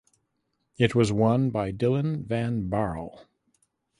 [0.79, 3.27] It was won by Dylan van Baarle.